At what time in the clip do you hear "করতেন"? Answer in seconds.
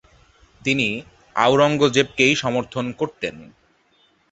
2.91-3.35